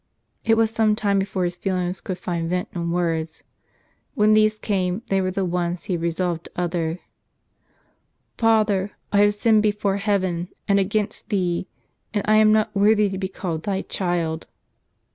[0.43, 3.43] It was some time before his feelings could find vent in words;
[4.15, 6.99] when these came, they were the ones he had resolved to utter:"
[8.39, 11.67] Father, I have sinned before heaven, and against Thee,
[12.15, 14.47] and I am not worthy to be called Thy child."